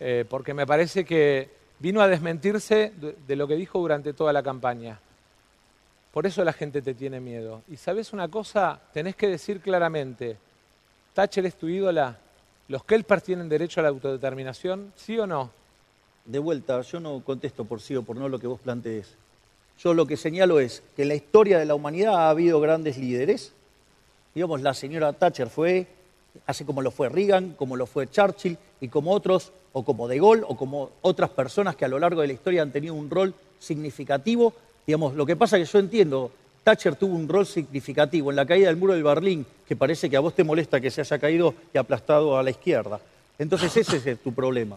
eh, 0.00 0.24
porque 0.28 0.52
me 0.52 0.66
parece 0.66 1.04
que 1.04 1.48
vino 1.78 2.00
a 2.00 2.08
desmentirse 2.08 2.92
de, 2.96 3.14
de 3.24 3.36
lo 3.36 3.46
que 3.46 3.54
dijo 3.54 3.78
durante 3.78 4.14
toda 4.14 4.32
la 4.32 4.42
campaña. 4.42 4.98
Por 6.12 6.26
eso 6.26 6.42
la 6.42 6.52
gente 6.52 6.82
te 6.82 6.92
tiene 6.92 7.20
miedo. 7.20 7.62
Y 7.68 7.76
sabes 7.76 8.12
una 8.12 8.26
cosa, 8.26 8.80
tenés 8.92 9.14
que 9.14 9.28
decir 9.28 9.60
claramente, 9.60 10.38
Thatcher 11.14 11.46
es 11.46 11.54
tu 11.54 11.68
ídola, 11.68 12.18
los 12.68 12.84
Kelpers 12.84 13.22
tienen 13.22 13.48
derecho 13.48 13.80
a 13.80 13.82
la 13.82 13.88
autodeterminación, 13.88 14.92
¿sí 14.94 15.18
o 15.18 15.26
no? 15.26 15.50
De 16.26 16.38
vuelta, 16.38 16.82
yo 16.82 17.00
no 17.00 17.22
contesto 17.24 17.64
por 17.64 17.80
sí 17.80 17.96
o 17.96 18.02
por 18.02 18.16
no 18.16 18.28
lo 18.28 18.38
que 18.38 18.46
vos 18.46 18.60
plantees. 18.60 19.14
Yo 19.78 19.94
lo 19.94 20.06
que 20.06 20.16
señalo 20.16 20.60
es 20.60 20.82
que 20.94 21.02
en 21.02 21.08
la 21.08 21.14
historia 21.14 21.58
de 21.58 21.64
la 21.64 21.74
humanidad 21.74 22.14
ha 22.14 22.30
habido 22.30 22.60
grandes 22.60 22.98
líderes. 22.98 23.52
Digamos, 24.34 24.60
la 24.60 24.74
señora 24.74 25.12
Thatcher 25.14 25.48
fue, 25.48 25.86
así 26.46 26.64
como 26.64 26.82
lo 26.82 26.90
fue 26.90 27.08
Reagan, 27.08 27.54
como 27.56 27.76
lo 27.76 27.86
fue 27.86 28.10
Churchill 28.10 28.58
y 28.80 28.88
como 28.88 29.12
otros, 29.12 29.52
o 29.72 29.84
como 29.84 30.08
De 30.08 30.18
Gaulle, 30.18 30.44
o 30.46 30.56
como 30.56 30.90
otras 31.00 31.30
personas 31.30 31.76
que 31.76 31.84
a 31.84 31.88
lo 31.88 31.98
largo 31.98 32.20
de 32.20 32.26
la 32.26 32.32
historia 32.34 32.62
han 32.62 32.72
tenido 32.72 32.94
un 32.94 33.08
rol 33.08 33.34
significativo. 33.58 34.52
Digamos, 34.86 35.14
lo 35.14 35.24
que 35.24 35.36
pasa 35.36 35.56
es 35.56 35.68
que 35.68 35.72
yo 35.72 35.78
entiendo, 35.78 36.32
Thatcher 36.68 36.96
tuvo 36.96 37.16
un 37.16 37.26
rol 37.26 37.46
significativo 37.46 38.28
en 38.28 38.36
la 38.36 38.44
caída 38.44 38.66
del 38.66 38.76
muro 38.76 38.92
del 38.92 39.02
Berlín, 39.02 39.46
que 39.66 39.74
parece 39.74 40.10
que 40.10 40.18
a 40.18 40.20
vos 40.20 40.34
te 40.34 40.44
molesta 40.44 40.82
que 40.82 40.90
se 40.90 41.00
haya 41.00 41.18
caído 41.18 41.54
y 41.72 41.78
aplastado 41.78 42.36
a 42.36 42.42
la 42.42 42.50
izquierda. 42.50 43.00
Entonces 43.38 43.74
ese 43.74 44.10
es 44.10 44.18
tu 44.18 44.34
problema. 44.34 44.76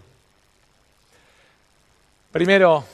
Primero, 2.31 2.85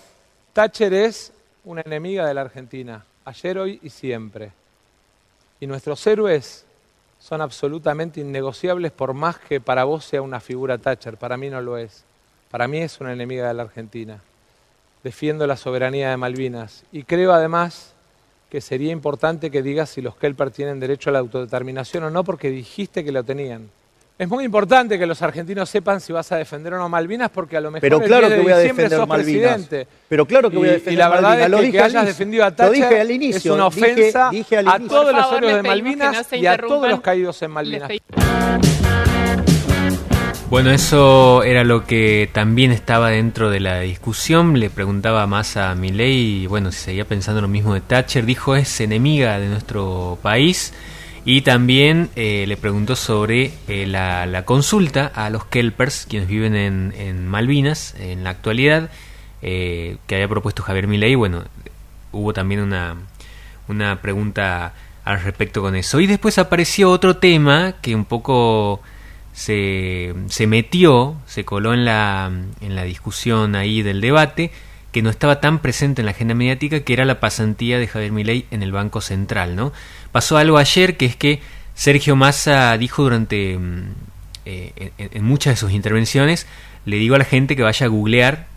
Thatcher 0.52 0.92
es 0.96 1.32
una 1.64 1.82
enemiga 1.82 2.26
de 2.26 2.34
la 2.34 2.42
Argentina, 2.42 3.06
ayer, 3.24 3.60
hoy 3.60 3.80
y 3.84 3.92
siempre. 3.92 4.52
Y 5.60 5.68
nuestros 5.68 6.08
héroes 6.08 6.66
son 7.20 7.42
absolutamente 7.42 8.22
innegociables 8.22 8.92
por 8.92 9.14
más 9.14 9.38
que 9.38 9.62
para 9.62 9.84
vos 9.84 10.06
sea 10.06 10.24
una 10.24 10.40
figura 10.40 10.80
Thatcher, 10.80 11.18
para 11.18 11.38
mí 11.38 11.52
no 11.52 11.62
lo 11.62 11.78
es. 11.78 12.04
Para 12.50 12.68
mí 12.68 12.80
es 12.80 13.00
una 13.00 13.14
enemiga 13.14 13.48
de 13.48 13.54
la 13.54 13.62
Argentina. 13.62 14.20
Defiendo 15.04 15.46
la 15.46 15.56
soberanía 15.56 16.10
de 16.10 16.18
Malvinas 16.18 16.84
y 16.92 17.04
creo 17.04 17.32
además 17.32 17.94
que 18.50 18.62
sería 18.62 18.92
importante 18.92 19.52
que 19.52 19.62
digas 19.62 19.90
si 19.90 20.02
los 20.02 20.16
Kelper 20.16 20.52
tienen 20.52 20.80
derecho 20.80 21.10
a 21.10 21.14
la 21.14 21.20
autodeterminación 21.20 22.04
o 22.06 22.10
no, 22.10 22.24
porque 22.24 22.50
dijiste 22.50 23.04
que 23.04 23.12
lo 23.12 23.24
tenían. 23.24 23.70
Es 24.20 24.28
muy 24.28 24.44
importante 24.46 24.98
que 24.98 25.06
los 25.06 25.22
argentinos 25.22 25.70
sepan 25.70 26.02
si 26.02 26.12
vas 26.12 26.32
a 26.32 26.38
defender 26.38 26.74
o 26.74 26.78
no 26.80 26.90
Malvinas, 26.90 27.30
porque 27.30 27.56
a 27.56 27.62
lo 27.62 27.70
mejor 27.70 27.82
Pero 27.82 27.98
el 28.02 28.04
claro 28.08 28.28
10 28.28 28.32
de 28.32 28.36
que 28.38 28.42
voy 28.44 28.52
a 28.52 28.58
diciembre 28.58 28.84
defender 28.86 29.00
sos 29.00 29.08
Malvinas. 29.08 29.54
presidente. 29.54 29.88
Pero 30.10 30.26
claro 30.26 30.50
que 30.50 30.58
voy 30.58 30.70
a 30.70 30.72
Y- 30.72 30.74
defender 30.76 30.94
Y 30.94 30.98
la 30.98 31.10
verdad 31.10 31.22
Malvinas. 31.30 31.50
Lo 31.52 31.58
es 31.58 31.62
que, 31.62 31.66
dije 31.68 31.78
que 31.78 31.84
al 31.84 31.90
hayas 31.92 32.06
defendido 32.08 32.44
a 32.46 32.50
Lo 32.50 32.56
Thatcher 32.56 32.74
dije 32.90 33.00
al 33.02 33.12
inicio. 33.12 33.38
es 33.52 33.56
una 33.56 33.68
ofensa 33.68 34.30
dije 34.32 34.58
al 34.58 34.68
a 34.68 34.80
todos 34.80 35.14
los 35.14 35.32
héroes 35.34 35.56
de 35.58 35.64
Malvinas 35.64 36.28
no 36.32 36.38
y 36.38 36.46
a 36.48 36.58
todos 36.58 36.90
los 36.90 37.02
caídos 37.02 37.40
en 37.44 37.50
Les 37.50 37.54
Malvinas. 37.54 38.77
Bueno, 40.50 40.72
eso 40.72 41.44
era 41.44 41.66
lo 41.66 41.86
que 41.86 42.30
también 42.32 42.72
estaba 42.72 43.10
dentro 43.10 43.50
de 43.50 43.60
la 43.60 43.82
discusión. 43.82 44.58
Le 44.58 44.70
preguntaba 44.70 45.28
más 45.28 45.58
a 45.58 45.76
Milei, 45.76 46.44
y 46.44 46.48
bueno, 46.48 46.72
si 46.72 46.80
seguía 46.80 47.04
pensando 47.04 47.42
lo 47.42 47.50
mismo 47.50 47.74
de 47.74 47.82
Thatcher. 47.82 48.26
Dijo 48.26 48.56
es 48.56 48.80
enemiga 48.80 49.40
de 49.40 49.50
nuestro 49.50 50.18
país. 50.22 50.74
Y 51.26 51.42
también 51.42 52.10
eh, 52.16 52.46
le 52.48 52.56
preguntó 52.56 52.96
sobre 52.96 53.52
eh, 53.68 53.86
la, 53.86 54.26
la 54.26 54.46
consulta 54.46 55.12
a 55.14 55.30
los 55.30 55.44
Kelpers, 55.44 56.06
quienes 56.10 56.30
viven 56.30 56.56
en, 56.56 56.94
en 56.98 57.28
Malvinas 57.28 57.94
en 58.00 58.24
la 58.24 58.30
actualidad, 58.30 58.90
eh, 59.42 59.98
que 60.08 60.16
había 60.16 60.30
propuesto 60.30 60.64
Javier 60.64 60.88
Milei. 60.88 61.16
Bueno, 61.16 61.44
hubo 62.14 62.32
también 62.32 62.62
una, 62.62 62.96
una 63.68 64.02
pregunta 64.02 64.74
al 65.04 65.22
respecto 65.22 65.62
con 65.62 65.76
eso. 65.76 66.00
Y 66.00 66.08
después 66.08 66.38
apareció 66.38 66.90
otro 66.90 67.18
tema 67.18 67.74
que 67.82 67.94
un 67.94 68.06
poco 68.06 68.82
se, 69.38 70.16
se 70.30 70.48
metió, 70.48 71.16
se 71.28 71.46
coló 71.46 71.76
en 71.76 71.86
la, 71.86 72.32
en 72.60 72.76
la 72.76 72.84
discusión 72.84 73.56
ahí 73.56 73.84
del 73.84 74.02
debate, 74.02 74.50
que 74.92 75.04
no 75.04 75.12
estaba 75.12 75.40
tan 75.40 75.60
presente 75.60 76.02
en 76.02 76.08
la 76.08 76.14
agenda 76.14 76.34
mediática, 76.34 76.80
que 76.80 76.92
era 76.92 77.06
la 77.06 77.20
pasantía 77.20 77.78
de 77.78 77.88
Javier 77.88 78.12
Milei 78.12 78.48
en 78.50 78.64
el 78.64 78.72
Banco 78.72 79.00
Central, 79.00 79.56
¿no? 79.56 79.74
Pasó 80.12 80.38
algo 80.38 80.58
ayer, 80.58 80.98
que 80.98 81.06
es 81.06 81.16
que 81.16 81.40
Sergio 81.76 82.16
Massa 82.16 82.76
dijo 82.80 83.04
durante 83.04 83.60
mm, 83.60 83.84
eh, 84.46 84.92
en, 84.98 85.24
muchas 85.24 85.54
de 85.54 85.58
sus 85.58 85.72
intervenciones, 85.72 86.48
le 86.86 86.98
digo 86.98 87.14
a 87.14 87.20
la 87.20 87.26
gente 87.26 87.56
que 87.56 87.62
vaya 87.62 87.86
a 87.86 87.90
googlear, 87.90 88.48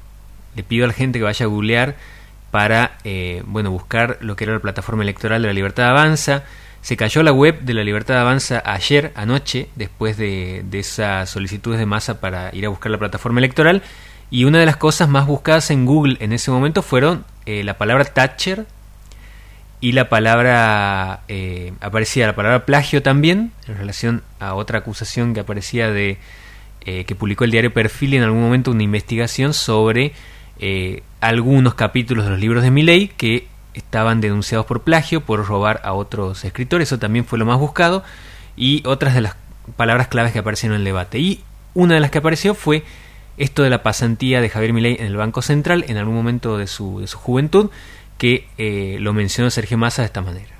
le 0.57 0.63
pido 0.63 0.87
a 0.87 0.89
la 0.89 0.95
gente 0.95 1.19
que 1.19 1.25
vaya 1.27 1.45
a 1.45 1.49
googlear 1.51 1.97
para 2.51 2.97
eh, 3.05 3.43
bueno 3.45 3.71
buscar 3.71 4.17
lo 4.23 4.35
que 4.35 4.45
era 4.45 4.55
la 4.55 4.61
plataforma 4.61 5.03
electoral 5.03 5.43
de 5.43 5.49
la 5.49 5.55
Libertad 5.55 5.91
Avanza. 5.91 6.45
Se 6.83 6.97
cayó 6.97 7.23
la 7.23 7.33
web 7.33 7.61
de 7.61 7.75
la 7.75 7.85
Libertad 7.85 8.19
Avanza 8.19 8.63
ayer, 8.65 9.13
anoche, 9.15 9.69
después 9.77 10.17
de, 10.17 10.65
de 10.65 10.79
esas 10.79 11.29
solicitudes 11.29 11.79
de 11.79 11.87
masa 11.87 12.21
para 12.21 12.55
ir 12.55 12.65
a 12.67 12.71
buscar 12.71 12.91
la 12.91 12.99
plataforma 12.99 13.41
electoral. 13.41 13.83
Y 14.31 14.45
una 14.45 14.59
de 14.59 14.67
las 14.67 14.77
cosas 14.77 15.09
más 15.09 15.27
buscadas 15.27 15.71
en 15.71 15.85
Google 15.85 16.17
en 16.21 16.33
ese 16.33 16.51
momento 16.51 16.83
fueron 16.83 17.25
eh, 17.47 17.65
la 17.65 17.77
palabra 17.77 18.05
Thatcher 18.05 18.67
y 19.81 19.93
la 19.93 20.09
palabra, 20.09 21.23
eh, 21.29 21.73
aparecía 21.81 22.27
la 22.27 22.35
palabra 22.35 22.67
plagio 22.67 23.03
también, 23.03 23.53
en 23.67 23.79
relación 23.79 24.23
a 24.39 24.55
otra 24.55 24.81
acusación 24.81 25.33
que 25.33 25.41
aparecía 25.41 25.91
de, 25.91 26.19
eh, 26.83 27.05
que 27.05 27.15
publicó 27.15 27.45
el 27.45 27.51
diario 27.51 27.73
Perfil 27.73 28.15
en 28.15 28.23
algún 28.23 28.43
momento 28.43 28.71
una 28.71 28.83
investigación 28.83 29.55
sobre 29.55 30.13
eh, 30.59 31.03
algunos 31.21 31.75
capítulos 31.75 32.25
de 32.27 32.31
los 32.33 32.41
libros 32.41 32.63
de 32.63 32.71
Milley 32.71 33.09
que 33.09 33.49
estaban 33.75 34.21
denunciados 34.21 34.67
por 34.67 34.83
plagio, 34.83 35.21
por 35.21 35.47
robar 35.47 35.81
a 35.85 35.93
otros 35.93 36.45
escritores, 36.45 36.89
eso 36.89 36.99
también 36.99 37.25
fue 37.25 37.39
lo 37.39 37.47
más 37.47 37.59
buscado, 37.59 38.03
y 38.57 38.83
otras 38.87 39.15
de 39.15 39.23
las 39.23 39.37
palabras 39.77 40.09
claves 40.09 40.33
que 40.33 40.41
aparecieron 40.41 40.75
en 40.77 40.81
el 40.81 40.85
debate. 40.85 41.19
Y 41.19 41.43
una 41.75 41.95
de 41.95 42.01
las 42.01 42.11
que 42.11 42.19
apareció 42.19 42.55
fue 42.55 42.83
esto 43.37 43.63
de 43.63 43.71
la 43.71 43.83
pasantía 43.83 44.41
de 44.41 44.49
Javier 44.49 44.73
Milei 44.73 44.97
en 44.99 45.07
el 45.07 45.17
Banco 45.17 45.43
Central 45.43 45.85
en 45.89 45.97
algún 45.97 46.15
momento 46.15 46.59
de 46.59 46.67
su, 46.67 47.01
de 47.01 47.07
su 47.07 47.19
juventud, 47.19 47.71
que 48.19 48.49
eh, 48.59 48.99
lo 49.01 49.13
mencionó 49.13 49.51
Sergio 49.51 49.79
Massa 49.79 50.03
de 50.03 50.07
esta 50.07 50.21
manera. 50.21 50.55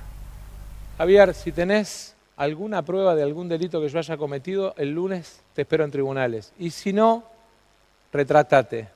Javier, 0.97 1.33
si 1.33 1.51
tenés 1.51 2.15
alguna 2.37 2.81
prueba 2.81 3.13
de 3.13 3.21
algún 3.23 3.49
delito 3.49 3.79
que 3.81 3.89
yo 3.89 3.99
haya 3.99 4.17
cometido, 4.17 4.73
el 4.77 4.91
lunes 4.91 5.41
te 5.53 5.61
espero 5.61 5.83
en 5.83 5.91
tribunales. 5.91 6.53
Y 6.57 6.71
si 6.71 6.91
no, 6.91 7.23
retrátate. 8.11 8.87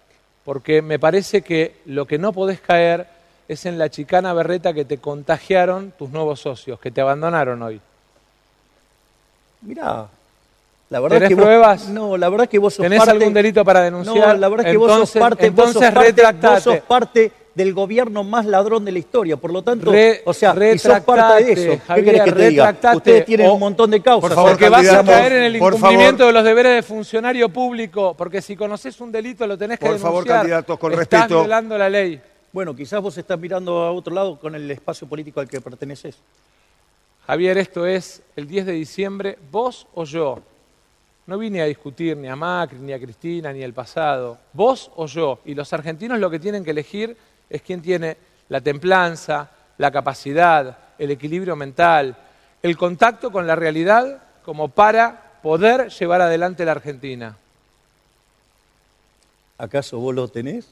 Porque 0.44 0.82
me 0.82 0.98
parece 0.98 1.42
que 1.42 1.76
lo 1.86 2.06
que 2.08 2.18
no 2.18 2.34
podés 2.34 2.60
caer 2.60 3.08
es 3.48 3.66
en 3.66 3.78
la 3.78 3.90
chicana 3.90 4.34
berreta 4.34 4.74
que 4.74 4.86
te 4.86 4.98
contagiaron 4.98 5.94
tus 5.98 6.10
nuevos 6.10 6.40
socios, 6.40 6.80
que 6.80 6.92
te 6.92 7.02
abandonaron 7.02 7.62
hoy. 7.62 7.80
Mirá, 9.62 10.08
la 10.90 11.00
verdad 11.00 11.18
¿Tenés 11.18 11.30
que 11.30 11.36
vos- 11.36 11.44
pruebas? 11.44 11.90
no, 11.90 12.18
la 12.18 12.30
verdad 12.30 12.48
que 12.48 12.60
vos 12.60 12.74
sos 12.74 12.84
¿Tenés 12.84 13.00
parte, 13.00 13.12
algún 13.12 13.34
delito 13.34 13.64
para 13.66 13.82
denunciar? 13.82 14.16
No, 14.16 14.34
la 14.36 14.50
verdad 14.50 14.68
es 14.68 14.72
que 14.72 14.78
vos 14.78 14.88
sos 14.92 14.96
Entonces- 15.16 15.22
parte, 15.22 15.50
vos 15.50 15.66
sos 15.74 15.82
entonces 15.84 16.14
parte, 16.14 16.48
vos 16.48 16.64
sos 16.64 16.78
parte 16.82 17.32
del 17.56 17.74
gobierno 17.74 18.24
más 18.24 18.46
ladrón 18.46 18.84
de 18.84 18.92
la 18.92 19.00
historia, 19.00 19.38
por 19.38 19.52
lo 19.52 19.62
tanto, 19.64 19.90
Re- 19.90 20.22
o 20.26 20.34
sea, 20.34 20.54
y 20.74 20.78
sos 20.78 21.00
parte 21.00 21.44
de 21.46 21.52
eso. 21.54 21.72
¿Qué 21.72 21.80
Javier, 21.88 22.06
querés 22.06 22.22
que 22.24 22.32
te 22.34 22.50
diga? 22.50 22.66
retractate, 22.68 22.98
Ustedes 22.98 23.26
tienen 23.26 23.48
o- 23.48 23.54
un 23.54 23.60
montón 23.62 23.90
de 23.92 24.02
causas. 24.02 24.22
Por 24.30 24.36
favor, 24.36 24.52
Porque 24.52 24.70
vas 24.70 24.88
a 24.90 25.04
caer 25.04 25.32
en 25.34 25.44
el 25.44 25.58
por 25.60 25.74
incumplimiento 25.74 26.18
favor. 26.18 26.28
de 26.28 26.34
los 26.34 26.44
deberes 26.44 26.76
de 26.76 26.84
funcionario 26.84 27.50
público, 27.50 28.14
porque 28.18 28.42
si 28.42 28.56
conoces 28.58 29.00
un 29.02 29.12
delito 29.12 29.48
lo 29.48 29.58
tenés 29.58 29.80
que 29.80 29.86
Por 29.86 29.98
favor, 29.98 30.24
denunciar. 30.26 30.38
candidatos, 30.40 30.78
con 30.78 30.92
Estás 30.92 31.08
respeto. 31.22 31.40
violando 31.40 31.78
la 31.78 31.90
ley. 31.90 32.22
Bueno, 32.56 32.74
quizás 32.74 33.02
vos 33.02 33.18
estás 33.18 33.38
mirando 33.38 33.80
a 33.80 33.92
otro 33.92 34.16
lado 34.16 34.40
con 34.40 34.56
el 34.56 34.72
espacio 34.72 35.06
político 35.06 35.42
al 35.42 35.50
que 35.50 35.60
perteneces. 35.60 36.16
Javier, 37.28 37.58
esto 37.58 37.86
es 37.86 38.22
el 38.38 38.48
10 38.48 38.68
de 38.68 38.72
diciembre, 38.72 39.38
vos 39.52 39.86
o 39.94 40.06
yo. 40.06 40.40
No 41.28 41.38
vine 41.38 41.62
a 41.62 41.66
discutir 41.66 42.16
ni 42.16 42.30
a 42.30 42.36
Macri, 42.38 42.80
ni 42.80 42.94
a 42.94 42.98
Cristina, 42.98 43.52
ni 43.52 43.62
el 43.62 43.74
pasado. 43.74 44.38
Vos 44.54 44.90
o 44.96 45.06
yo. 45.06 45.40
Y 45.44 45.54
los 45.54 45.74
argentinos 45.74 46.18
lo 46.18 46.30
que 46.30 46.40
tienen 46.40 46.64
que 46.64 46.72
elegir 46.72 47.18
es 47.50 47.62
quién 47.62 47.82
tiene 47.82 48.16
la 48.48 48.62
templanza, 48.62 49.52
la 49.78 49.92
capacidad, 49.92 50.78
el 50.98 51.12
equilibrio 51.12 51.58
mental, 51.58 52.16
el 52.64 52.78
contacto 52.78 53.34
con 53.34 53.46
la 53.46 53.58
realidad 53.58 54.24
como 54.46 54.70
para 54.70 55.42
poder 55.44 55.90
llevar 55.90 56.22
adelante 56.22 56.64
la 56.64 56.72
Argentina. 56.72 57.36
¿Acaso 59.58 60.00
vos 60.00 60.16
lo 60.16 60.30
tenés? 60.30 60.70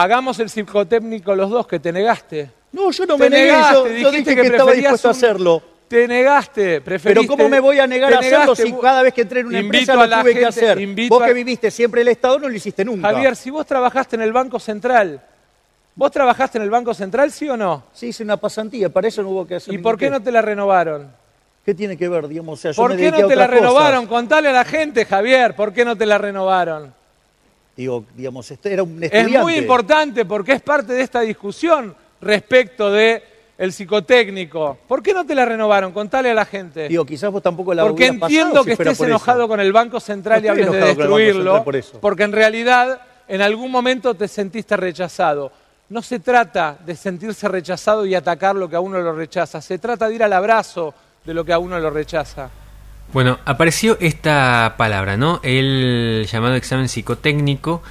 Hagamos 0.00 0.38
el 0.38 0.48
psicotécnico 0.48 1.34
los 1.34 1.50
dos 1.50 1.66
que 1.66 1.78
te 1.78 1.92
negaste. 1.92 2.50
No, 2.72 2.90
yo 2.90 3.04
no 3.04 3.16
Te 3.16 3.24
me 3.24 3.28
negué, 3.30 3.52
negaste, 3.52 3.74
yo, 3.74 3.84
yo 3.84 4.10
dijiste 4.10 4.30
dije 4.30 4.34
que 4.34 4.40
que, 4.40 4.46
estaba 4.56 4.72
dispuesto 4.72 5.08
a 5.08 5.10
hacerlo. 5.10 5.62
Te 5.88 6.08
negaste, 6.08 6.80
preferiste. 6.80 7.20
Pero 7.20 7.36
¿cómo 7.36 7.48
me 7.50 7.60
voy 7.60 7.80
a 7.80 7.86
negar 7.86 8.14
a 8.14 8.18
hacerlo 8.20 8.54
si 8.54 8.72
cada 8.72 9.02
vez 9.02 9.12
que 9.12 9.20
entré 9.22 9.40
en 9.40 9.48
una 9.48 9.58
empresa 9.58 9.94
lo 9.94 10.06
la 10.06 10.22
tuve 10.22 10.34
que 10.34 10.46
hacer? 10.46 10.78
Vos 11.08 11.20
a- 11.22 11.26
que 11.26 11.34
viviste 11.34 11.70
siempre 11.70 12.00
el 12.00 12.08
Estado 12.08 12.38
no 12.38 12.48
lo 12.48 12.54
hiciste 12.54 12.82
nunca. 12.82 13.10
Javier, 13.10 13.36
si 13.36 13.50
vos 13.50 13.66
trabajaste 13.66 14.16
en 14.16 14.22
el 14.22 14.32
Banco 14.32 14.58
Central, 14.58 15.20
¿vos 15.96 16.10
trabajaste 16.10 16.56
en 16.56 16.64
el 16.64 16.70
Banco 16.70 16.94
Central, 16.94 17.30
sí 17.30 17.46
o 17.50 17.58
no? 17.58 17.82
Sí, 17.92 18.06
hice 18.06 18.22
una 18.22 18.38
pasantía, 18.38 18.88
para 18.88 19.06
eso 19.08 19.22
no 19.22 19.28
hubo 19.28 19.46
que 19.46 19.56
hacer 19.56 19.74
¿Y 19.74 19.78
por 19.78 19.98
qué 19.98 20.08
no 20.08 20.22
te 20.22 20.32
la 20.32 20.40
renovaron? 20.40 21.12
¿Qué 21.62 21.74
tiene 21.74 21.98
que 21.98 22.08
ver, 22.08 22.26
digamos? 22.26 22.58
O 22.58 22.62
sea, 22.62 22.70
yo 22.70 22.76
¿Por 22.80 22.92
me 22.92 22.96
qué 22.96 23.10
no 23.10 23.18
te 23.26 23.36
la 23.36 23.46
cosas. 23.46 23.50
renovaron? 23.50 24.06
Contale 24.06 24.48
a 24.48 24.52
la 24.52 24.64
gente, 24.64 25.04
Javier, 25.04 25.54
¿por 25.54 25.74
qué 25.74 25.84
no 25.84 25.94
te 25.94 26.06
la 26.06 26.16
renovaron? 26.16 26.94
Digo, 27.80 28.04
digamos, 28.14 28.50
este 28.50 28.74
era 28.74 28.82
un 28.82 29.02
Es 29.02 29.30
muy 29.30 29.54
importante 29.54 30.26
porque 30.26 30.52
es 30.52 30.60
parte 30.60 30.92
de 30.92 31.00
esta 31.00 31.22
discusión 31.22 31.96
respecto 32.20 32.90
de 32.92 33.22
el 33.56 33.72
psicotécnico. 33.72 34.76
¿Por 34.86 35.02
qué 35.02 35.14
no 35.14 35.24
te 35.24 35.34
la 35.34 35.46
renovaron? 35.46 35.90
Contale 35.90 36.30
a 36.30 36.34
la 36.34 36.44
gente. 36.44 36.88
Digo, 36.88 37.06
quizás 37.06 37.32
vos 37.32 37.42
tampoco 37.42 37.72
la 37.72 37.82
Porque 37.84 38.08
pasado 38.12 38.26
entiendo 38.26 38.60
si 38.60 38.66
que 38.66 38.72
estés 38.72 38.88
eso. 38.92 39.06
enojado 39.06 39.48
con 39.48 39.60
el 39.60 39.72
Banco 39.72 39.98
Central 39.98 40.42
No 40.42 40.46
y 40.46 40.50
hables 40.50 40.72
de 40.72 40.78
destruirlo, 40.78 41.42
Central 41.42 41.64
por 41.64 41.76
eso. 41.76 41.98
porque 42.02 42.24
en 42.24 42.32
realidad 42.32 43.00
en 43.26 43.40
algún 43.40 43.70
momento 43.70 44.12
te 44.12 44.28
sentiste 44.28 44.76
rechazado. 44.76 45.50
No 45.88 46.02
se 46.02 46.18
trata 46.18 46.76
de 46.84 46.94
sentirse 46.94 47.48
rechazado 47.48 48.04
y 48.04 48.14
atacar 48.14 48.56
lo 48.56 48.68
que 48.68 48.76
a 48.76 48.80
uno 48.80 49.00
lo 49.00 49.14
rechaza, 49.14 49.62
se 49.62 49.78
trata 49.78 50.06
de 50.06 50.16
ir 50.16 50.22
al 50.22 50.34
abrazo 50.34 50.92
de 51.24 51.32
lo 51.32 51.46
que 51.46 51.54
a 51.54 51.58
uno 51.58 51.78
lo 51.80 51.88
rechaza. 51.88 52.50
Bueno, 53.12 53.40
apareció 53.44 53.98
esta 54.00 54.74
palabra, 54.76 55.16
¿no? 55.16 55.40
El 55.42 56.28
llamado 56.30 56.54
examen 56.54 56.88
psicotécnico 56.88 57.82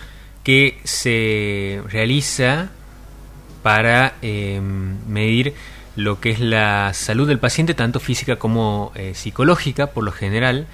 que 0.43 0.79
se 0.85 1.81
realiza 1.89 2.69
para 3.61 4.13
eh, 4.21 4.61
medir 5.07 5.53
lo 5.97 6.21
que 6.21 6.31
es 6.31 6.39
la 6.39 6.93
salud 6.93 7.27
del 7.27 7.39
paciente, 7.39 7.73
tanto 7.73 7.99
física 7.99 8.37
como 8.37 8.93
eh, 8.95 9.13
psicológica, 9.13 9.87
por 9.87 10.05
lo 10.05 10.13
general. 10.13 10.67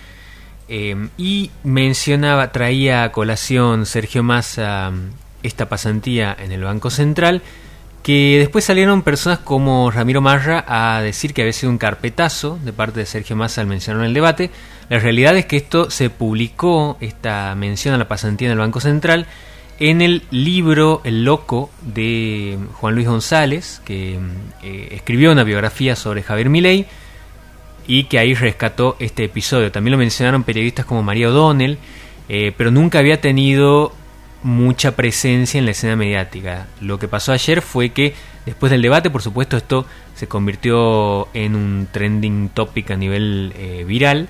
Eh, 0.67 1.09
y 1.17 1.49
mencionaba, 1.63 2.51
traía 2.51 3.03
a 3.03 3.11
colación 3.11 3.87
Sergio 3.87 4.21
Massa 4.21 4.91
mm, 4.91 5.09
esta 5.41 5.69
pasantía 5.69 6.35
en 6.39 6.51
el 6.51 6.63
Banco 6.63 6.91
Central, 6.91 7.41
que 8.05 8.37
después 8.37 8.63
salieron 8.63 9.01
personas 9.01 9.39
como 9.39 9.89
Ramiro 9.89 10.21
Marra 10.21 10.63
a 10.67 11.01
decir 11.01 11.33
que 11.33 11.41
había 11.41 11.53
sido 11.53 11.71
un 11.71 11.79
carpetazo 11.79 12.59
de 12.63 12.71
parte 12.71 12.99
de 12.99 13.07
Sergio 13.07 13.35
Massa 13.35 13.61
al 13.61 13.67
mencionar 13.67 14.03
en 14.03 14.09
el 14.09 14.13
debate. 14.13 14.51
La 14.89 14.99
realidad 14.99 15.35
es 15.37 15.47
que 15.47 15.57
esto 15.57 15.89
se 15.89 16.11
publicó, 16.11 16.97
esta 17.01 17.55
mención 17.55 17.95
a 17.95 17.97
la 17.97 18.07
pasantía 18.07 18.47
en 18.47 18.51
el 18.51 18.59
Banco 18.59 18.79
Central, 18.79 19.25
en 19.79 20.03
el 20.03 20.21
libro 20.29 21.01
El 21.03 21.25
Loco 21.25 21.71
de 21.81 22.59
Juan 22.73 22.93
Luis 22.93 23.07
González, 23.07 23.81
que 23.83 24.19
eh, 24.61 24.89
escribió 24.91 25.31
una 25.31 25.43
biografía 25.43 25.95
sobre 25.95 26.21
Javier 26.21 26.49
Milei 26.49 26.85
y 27.87 28.03
que 28.03 28.19
ahí 28.19 28.35
rescató 28.35 28.97
este 28.99 29.23
episodio. 29.23 29.71
También 29.71 29.93
lo 29.93 29.97
mencionaron 29.97 30.43
periodistas 30.43 30.85
como 30.85 31.01
María 31.01 31.29
O'Donnell, 31.29 31.79
eh, 32.29 32.53
pero 32.55 32.69
nunca 32.69 32.99
había 32.99 33.19
tenido 33.19 33.93
mucha 34.45 34.95
presencia 34.95 35.57
en 35.57 35.65
la 35.65 35.71
escena 35.71 35.95
mediática. 35.95 36.67
Lo 36.79 36.99
que 36.99 37.07
pasó 37.07 37.31
ayer 37.31 37.63
fue 37.63 37.89
que 37.89 38.13
después 38.45 38.71
del 38.71 38.83
debate, 38.83 39.09
por 39.09 39.23
supuesto, 39.23 39.57
esto 39.57 39.87
se 40.13 40.27
convirtió 40.27 41.27
en 41.33 41.55
un 41.55 41.87
trending 41.91 42.49
topic 42.49 42.91
a 42.91 42.95
nivel 42.95 43.53
eh, 43.57 43.83
viral. 43.87 44.29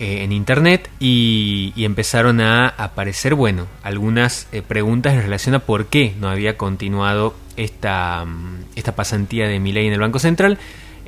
eh, 0.00 0.22
en 0.24 0.32
internet 0.32 0.90
y, 1.00 1.72
empezaron 1.76 2.40
a 2.40 2.68
aparecer, 2.68 3.34
bueno, 3.34 3.66
algunas 3.82 4.48
eh, 4.52 4.62
preguntas 4.62 5.14
en 5.14 5.22
relación 5.22 5.54
a 5.54 5.60
por 5.60 5.86
qué 5.86 6.14
no 6.20 6.28
había 6.28 6.56
continuado 6.56 7.34
esta, 7.56 8.24
mm, 8.24 8.64
esta 8.76 8.96
pasantía 8.96 9.46
de 9.46 9.60
Milei 9.60 9.86
en 9.86 9.92
el 9.92 10.00
Banco 10.00 10.18
Central. 10.18 10.58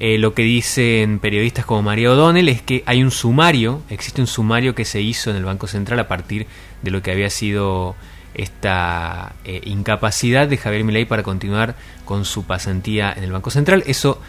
Eh, 0.01 0.19
lo 0.19 0.33
que 0.35 0.43
dicen 0.43 1.19
periodistas 1.19 1.67
como 1.67 1.83
María 1.83 2.11
O'Donnell 2.11 2.49
es 2.49 2.63
que 2.63 2.83
hay 2.87 3.03
un 3.03 3.11
sumario, 3.11 3.83
existe 3.91 4.21
un 4.21 4.27
sumario 4.27 4.75
que 4.75 4.85
se 4.85 5.03
hizo 5.03 5.31
en 5.31 5.37
el 5.37 5.45
Banco 5.45 5.67
Central 5.67 5.99
a 5.99 6.09
partir 6.09 6.47
de 6.83 6.91
lo 6.91 7.03
que 7.03 7.11
había 7.13 7.29
sido 7.29 7.95
esta 8.33 9.35
incapacidad 9.65 10.49
de 10.49 10.57
Javier 10.57 10.85
Milei 10.85 11.05
para 11.05 11.23
continuar 11.23 11.75
con 12.05 12.25
su 12.25 12.45
pasantía 12.45 13.13
en 13.13 13.25
el 13.25 13.33
Banco 13.33 13.51
Central. 13.51 13.83
Eso 13.87 14.21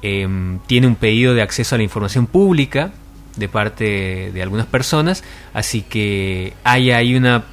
em, 0.00 0.60
tiene 0.66 0.86
un 0.86 0.94
pedido 0.94 1.34
de 1.34 1.42
acceso 1.42 1.74
a 1.74 1.78
la 1.78 1.84
información 1.84 2.26
pública 2.26 2.92
de 3.36 3.48
parte 3.48 4.32
de 4.32 4.42
algunas 4.42 4.66
personas, 4.66 5.22
así 5.54 5.82
que 5.82 6.54
hay 6.64 6.90
ahí 6.90 7.14
una 7.14 7.44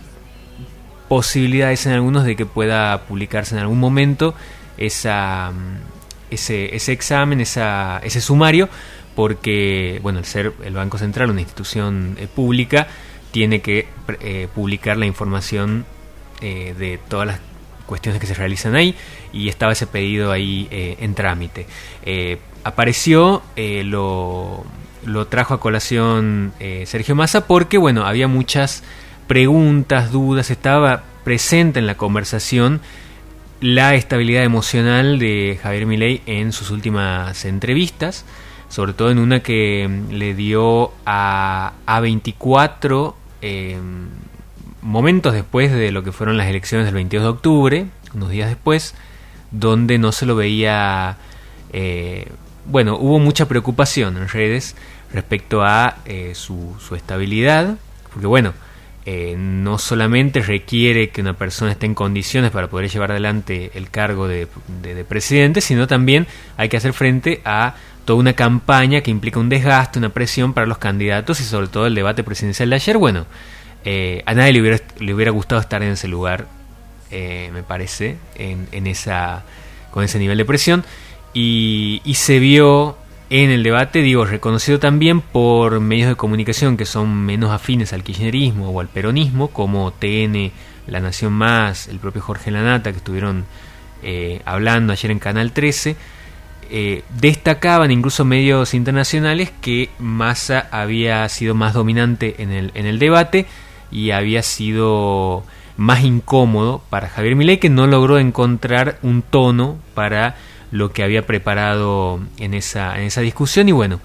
posibilidad 1.08 1.72
en 1.72 1.92
algunos 1.92 2.24
de 2.24 2.36
que 2.36 2.46
pueda 2.46 3.04
publicarse 3.04 3.56
en 3.56 3.62
algún 3.62 3.80
momento 3.80 4.34
esa, 4.78 5.52
ese, 6.30 6.76
ese 6.76 6.92
examen, 6.92 7.42
esa, 7.42 8.00
ese 8.04 8.22
sumario, 8.22 8.70
porque 9.16 10.00
bueno, 10.04 10.20
el 10.20 10.26
ser 10.26 10.54
el 10.64 10.74
Banco 10.74 10.98
Central 10.98 11.30
una 11.30 11.42
institución 11.42 12.18
eh, 12.20 12.28
pública, 12.28 12.88
tiene 13.32 13.62
que 13.62 13.88
eh, 14.22 14.48
publicar 14.54 14.98
la 14.98 15.06
información 15.06 15.86
eh, 16.42 16.74
de 16.78 17.00
todas 17.10 17.28
las 17.28 17.40
cuestiones 17.86 18.20
que 18.20 18.28
se 18.28 18.34
realizan 18.34 18.76
ahí 18.76 18.96
y 19.32 19.50
estaba 19.50 19.74
ese 19.74 19.88
pedido 19.88 20.32
ahí 20.32 20.68
en 20.72 21.14
trámite. 21.14 21.68
apareció 22.64 23.44
lo 23.56 24.66
lo 25.06 25.28
trajo 25.28 25.54
a 25.54 25.60
colación 25.60 26.54
eh, 26.60 26.84
Sergio 26.88 27.16
Massa 27.16 27.48
porque, 27.48 27.78
bueno, 27.78 28.06
había 28.06 28.28
muchas 28.28 28.84
preguntas, 29.28 30.12
dudas, 30.12 30.52
estaba 30.52 31.04
presente 31.24 31.80
en 31.80 31.88
la 31.88 31.96
conversación 31.96 32.82
la 33.62 33.96
estabilidad 33.96 34.44
emocional 34.44 35.20
de 35.20 35.60
Javier 35.62 35.86
Milei 35.86 36.22
en 36.26 36.52
sus 36.52 36.72
últimas 36.72 37.46
entrevistas, 37.46 38.26
sobre 38.70 38.94
todo 38.94 39.12
en 39.12 39.20
una 39.20 39.42
que 39.42 39.88
mm, 39.88 40.14
le 40.14 40.34
dio 40.34 40.92
a 41.06 41.74
A24 41.88 43.14
eh, 43.42 43.78
momentos 44.82 45.34
después 45.34 45.72
de 45.72 45.92
lo 45.92 46.04
que 46.04 46.12
fueron 46.12 46.38
las 46.38 46.48
elecciones 46.48 46.86
del 46.86 46.96
22 46.96 47.24
de 47.24 47.30
octubre, 47.30 47.86
unos 48.14 48.30
días 48.30 48.50
después, 48.50 48.94
donde 49.52 49.98
no 49.98 50.12
se 50.12 50.26
lo 50.26 50.36
veía, 50.36 51.18
eh, 51.74 52.28
bueno, 52.66 52.98
hubo 52.98 53.20
mucha 53.20 53.48
preocupación 53.48 54.18
en 54.18 54.28
redes 54.28 54.76
respecto 55.12 55.64
a 55.64 55.98
eh, 56.06 56.34
su, 56.36 56.76
estabilidad, 56.96 57.78
porque 58.14 58.28
bueno, 58.28 58.54
eh, 59.08 59.36
no 59.38 59.78
solamente 59.78 60.42
requiere 60.42 61.10
que 61.10 61.22
una 61.22 61.34
persona 61.34 61.72
esté 61.72 61.86
en 61.86 61.94
condiciones 61.94 62.50
para 62.50 62.70
poder 62.70 62.90
llevar 62.90 63.12
adelante 63.12 63.70
el 63.76 63.92
cargo 63.92 64.28
de, 64.28 64.48
presidente, 65.08 65.62
sino 65.62 65.86
también 65.86 66.26
hay 66.58 66.70
que 66.70 66.78
hacer 66.78 66.92
frente 66.92 67.40
a 67.46 67.76
toda 68.06 68.20
una 68.20 68.34
campaña 68.34 69.02
que 69.02 69.12
implica 69.12 69.40
un 69.40 69.48
desgaste, 69.48 70.00
una 70.00 70.10
presión 70.10 70.54
para 70.54 70.66
los 70.66 70.80
candidatos 70.80 71.40
y 71.40 71.44
sobre 71.44 71.68
todo 71.68 71.86
el 71.86 71.94
debate 71.94 72.24
presidencial 72.24 72.72
de 72.72 72.76
ayer. 72.78 72.98
Bueno, 72.98 73.28
eh, 73.84 74.24
a 74.26 74.34
nadie 74.34 74.54
le 74.54 74.62
hubiera, 74.62 74.80
le 75.00 75.14
hubiera 75.14 75.30
gustado 75.30 75.62
estar 75.62 75.84
en 75.84 75.92
ese 75.92 76.08
lugar, 76.08 76.48
me 77.12 77.64
parece, 77.64 78.18
en, 78.34 78.68
en, 78.72 78.88
esa, 78.88 79.44
con 79.92 80.04
ese 80.04 80.18
nivel 80.18 80.40
de 80.40 80.46
presión. 80.46 80.84
Y, 81.32 82.02
y 82.04 82.16
se 82.16 82.40
vio 82.40 82.98
en 83.30 83.50
el 83.50 83.64
debate, 83.64 84.02
digo, 84.02 84.26
reconocido 84.26 84.80
también 84.80 85.22
por 85.22 85.80
medios 85.80 86.10
de 86.10 86.16
comunicación 86.16 86.78
que 86.78 86.86
son 86.86 87.26
menos 87.26 87.52
afines 87.52 87.92
al 87.94 88.04
kirchnerismo 88.04 88.70
o 88.70 88.80
al 88.80 88.88
peronismo, 88.88 89.48
como 89.48 89.92
TN, 89.92 90.52
La 90.88 91.00
Nación 91.00 91.34
Más, 91.34 91.88
el 91.88 91.98
propio 92.00 92.22
Jorge 92.22 92.52
Lanata, 92.52 92.92
que 92.92 92.98
estuvieron 92.98 93.46
eh, 94.04 94.42
hablando 94.46 94.94
ayer 94.94 95.10
en 95.10 95.20
Canal 95.20 95.52
13, 95.52 95.96
eh, 96.70 97.04
destacaban 97.20 97.92
incluso 97.92 98.26
medios 98.26 98.74
internacionales 98.74 99.52
que 99.62 99.90
Massa 99.98 100.68
había 100.72 101.28
sido 101.30 101.56
más 101.56 101.74
dominante 101.74 102.36
en 102.40 102.52
el, 102.52 102.72
en 102.76 102.86
el 102.86 103.00
debate 103.00 103.48
y 103.92 104.12
había 104.12 104.44
sido 104.44 105.44
más 105.78 106.04
incómodo 106.04 106.84
para 106.90 107.10
Javier 107.10 107.36
Milei, 107.36 107.58
que 107.58 107.70
no 107.70 107.88
logró 107.88 108.20
encontrar 108.20 108.98
un 109.02 109.22
tono 109.24 109.78
para 109.94 110.36
lo 110.76 110.92
que 110.92 111.04
había 111.04 111.26
preparado 111.26 112.20
en 112.38 112.54
esa, 112.54 112.98
en 112.98 113.04
esa 113.06 113.22
discusión 113.22 113.70
y 113.70 113.72
bueno, 113.72 114.02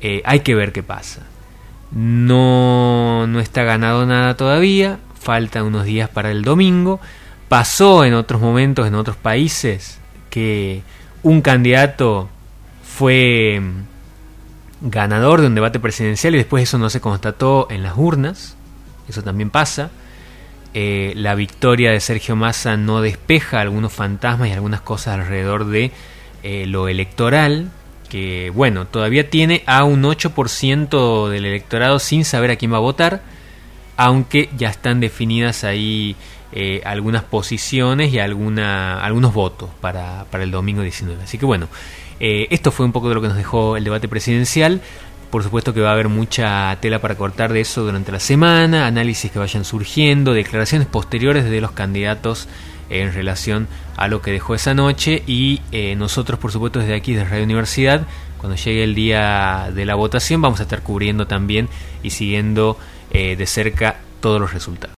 eh, 0.00 0.22
hay 0.24 0.40
que 0.40 0.54
ver 0.54 0.72
qué 0.72 0.82
pasa. 0.82 1.22
No, 1.90 3.26
no 3.26 3.38
está 3.38 3.64
ganado 3.64 4.06
nada 4.06 4.34
todavía, 4.34 4.98
faltan 5.20 5.64
unos 5.64 5.84
días 5.84 6.08
para 6.08 6.30
el 6.30 6.42
domingo. 6.42 7.00
Pasó 7.48 8.04
en 8.04 8.14
otros 8.14 8.40
momentos, 8.40 8.86
en 8.86 8.94
otros 8.94 9.16
países, 9.16 9.98
que 10.30 10.82
un 11.22 11.42
candidato 11.42 12.28
fue 12.82 13.60
ganador 14.80 15.42
de 15.42 15.48
un 15.48 15.54
debate 15.54 15.80
presidencial 15.80 16.34
y 16.34 16.38
después 16.38 16.62
eso 16.62 16.78
no 16.78 16.88
se 16.88 17.00
constató 17.00 17.68
en 17.70 17.82
las 17.82 17.96
urnas. 17.96 18.56
Eso 19.06 19.22
también 19.22 19.50
pasa. 19.50 19.90
Eh, 20.78 21.14
la 21.16 21.34
victoria 21.34 21.90
de 21.90 22.00
Sergio 22.00 22.36
Massa 22.36 22.76
no 22.76 23.00
despeja 23.00 23.62
algunos 23.62 23.94
fantasmas 23.94 24.50
y 24.50 24.52
algunas 24.52 24.82
cosas 24.82 25.14
alrededor 25.14 25.64
de 25.64 25.90
eh, 26.42 26.66
lo 26.66 26.88
electoral, 26.88 27.70
que 28.10 28.52
bueno, 28.54 28.86
todavía 28.86 29.30
tiene 29.30 29.62
a 29.64 29.84
un 29.84 30.02
8% 30.02 31.30
del 31.30 31.46
electorado 31.46 31.98
sin 31.98 32.26
saber 32.26 32.50
a 32.50 32.56
quién 32.56 32.74
va 32.74 32.76
a 32.76 32.80
votar, 32.80 33.22
aunque 33.96 34.50
ya 34.58 34.68
están 34.68 35.00
definidas 35.00 35.64
ahí 35.64 36.14
eh, 36.52 36.82
algunas 36.84 37.24
posiciones 37.24 38.12
y 38.12 38.18
alguna, 38.18 39.02
algunos 39.02 39.32
votos 39.32 39.70
para, 39.80 40.26
para 40.30 40.44
el 40.44 40.50
domingo 40.50 40.82
19. 40.82 41.22
Así 41.22 41.38
que 41.38 41.46
bueno, 41.46 41.68
esto 42.20 42.70
fue 42.70 42.84
un 42.84 42.92
poco 42.92 43.08
de 43.08 43.14
lo 43.14 43.22
que 43.22 43.28
nos 43.28 43.38
dejó 43.38 43.78
el 43.78 43.84
debate 43.84 44.08
presidencial. 44.08 44.82
Por 45.30 45.42
supuesto 45.42 45.74
que 45.74 45.80
va 45.80 45.90
a 45.90 45.92
haber 45.92 46.08
mucha 46.08 46.76
tela 46.80 47.00
para 47.00 47.16
cortar 47.16 47.52
de 47.52 47.60
eso 47.60 47.84
durante 47.84 48.12
la 48.12 48.20
semana, 48.20 48.86
análisis 48.86 49.30
que 49.30 49.38
vayan 49.38 49.64
surgiendo, 49.64 50.32
declaraciones 50.32 50.86
posteriores 50.86 51.44
de 51.44 51.60
los 51.60 51.72
candidatos 51.72 52.48
en 52.88 53.12
relación 53.12 53.66
a 53.96 54.08
lo 54.08 54.22
que 54.22 54.30
dejó 54.30 54.54
esa 54.54 54.74
noche 54.74 55.22
y 55.26 55.60
eh, 55.72 55.96
nosotros 55.96 56.38
por 56.38 56.52
supuesto 56.52 56.78
desde 56.78 56.94
aquí, 56.94 57.14
desde 57.14 57.28
Radio 57.28 57.44
Universidad, 57.44 58.06
cuando 58.38 58.56
llegue 58.56 58.84
el 58.84 58.94
día 58.94 59.70
de 59.74 59.84
la 59.84 59.94
votación 59.96 60.40
vamos 60.40 60.60
a 60.60 60.64
estar 60.64 60.82
cubriendo 60.82 61.26
también 61.26 61.68
y 62.02 62.10
siguiendo 62.10 62.78
eh, 63.10 63.36
de 63.36 63.46
cerca 63.46 63.96
todos 64.20 64.40
los 64.40 64.52
resultados. 64.52 64.95